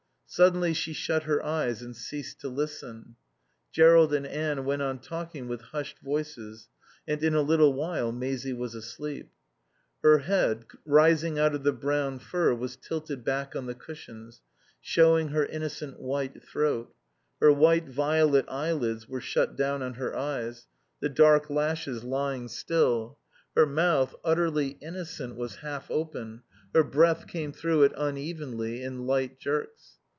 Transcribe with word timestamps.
Suddenly 0.33 0.73
she 0.75 0.93
shut 0.93 1.23
her 1.23 1.43
eyes 1.43 1.81
and 1.81 1.93
ceased 1.93 2.39
to 2.39 2.47
listen. 2.47 3.17
Jerrold 3.73 4.13
and 4.13 4.25
Anne 4.25 4.63
went 4.63 4.81
on 4.81 4.99
talking 4.99 5.49
with 5.49 5.59
hushed 5.59 5.99
voices, 5.99 6.69
and 7.05 7.21
in 7.21 7.35
a 7.35 7.41
little 7.41 7.73
while 7.73 8.13
Maisie 8.13 8.53
was 8.53 8.73
asleep. 8.73 9.29
Her 10.01 10.19
head, 10.19 10.63
rising 10.85 11.37
out 11.37 11.53
of 11.53 11.63
the 11.63 11.73
brown 11.73 12.19
fur, 12.19 12.55
was 12.55 12.77
tilted 12.77 13.25
back 13.25 13.57
on 13.57 13.65
the 13.65 13.73
cushions, 13.75 14.39
showing 14.79 15.27
her 15.31 15.45
innocent 15.45 15.99
white 15.99 16.41
throat; 16.41 16.95
her 17.41 17.51
white 17.51 17.89
violet 17.89 18.45
eyelids 18.47 19.09
were 19.09 19.19
shut 19.19 19.57
down 19.57 19.81
on 19.83 19.95
her 19.95 20.15
eyes, 20.15 20.65
the 21.01 21.09
dark 21.09 21.49
lashes 21.49 22.05
lying 22.05 22.47
still; 22.47 23.19
her 23.53 23.65
mouth, 23.65 24.15
utterly 24.23 24.77
innocent, 24.79 25.35
was 25.35 25.55
half 25.55 25.91
open; 25.91 26.41
her 26.73 26.85
breath 26.85 27.27
came 27.27 27.51
through 27.51 27.83
it 27.83 27.91
unevenly, 27.97 28.81
in 28.81 29.05
light 29.05 29.37
jerks. 29.37 29.97